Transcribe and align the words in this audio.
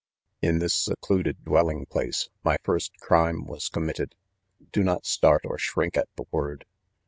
4 0.41 0.49
In 0.49 0.57
this 0.57 0.73
secluded 0.73 1.45
dwelling 1.45 1.85
place 1.85 2.27
my 2.43 2.57
first 2.63 2.91
crime 2.99 3.45
was 3.45 3.69
committed— 3.69 4.15
do 4.73 4.81
not 4.83 5.05
start 5.05 5.41
or 5.45 5.59
shrink 5.59 5.95
at 5.95 6.09
the 6.15 6.25
word 6.31 6.65